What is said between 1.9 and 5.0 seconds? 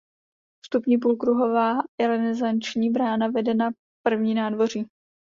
renesanční brána vede na první nádvoří.